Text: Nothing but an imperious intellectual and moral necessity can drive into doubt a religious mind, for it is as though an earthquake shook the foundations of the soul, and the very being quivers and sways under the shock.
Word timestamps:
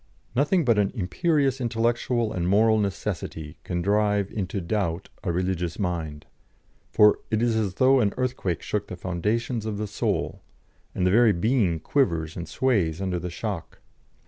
Nothing 0.35 0.65
but 0.65 0.79
an 0.79 0.89
imperious 0.95 1.61
intellectual 1.61 2.33
and 2.33 2.47
moral 2.47 2.79
necessity 2.79 3.59
can 3.63 3.83
drive 3.83 4.31
into 4.31 4.59
doubt 4.59 5.09
a 5.23 5.31
religious 5.31 5.77
mind, 5.77 6.25
for 6.89 7.19
it 7.29 7.39
is 7.43 7.55
as 7.55 7.75
though 7.75 7.99
an 7.99 8.11
earthquake 8.17 8.63
shook 8.63 8.87
the 8.87 8.95
foundations 8.95 9.63
of 9.63 9.77
the 9.77 9.85
soul, 9.85 10.41
and 10.95 11.05
the 11.05 11.11
very 11.11 11.33
being 11.33 11.79
quivers 11.79 12.35
and 12.35 12.49
sways 12.49 12.99
under 12.99 13.19
the 13.19 13.29
shock. 13.29 13.79